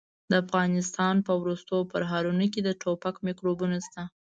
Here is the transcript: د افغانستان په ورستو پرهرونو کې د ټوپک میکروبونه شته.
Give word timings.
د 0.29 0.31
افغانستان 0.43 1.15
په 1.27 1.33
ورستو 1.41 1.75
پرهرونو 1.91 2.45
کې 2.53 2.61
د 2.63 2.69
ټوپک 2.81 3.15
میکروبونه 3.27 3.77
شته. 3.85 4.03